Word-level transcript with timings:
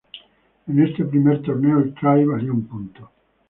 En 0.65 0.79
este 0.81 1.05
primer 1.05 1.43
torneo 1.43 1.77
el 1.77 1.93
try 1.93 2.25
valía 2.25 2.51
un 2.51 2.63
punto. 2.65 3.11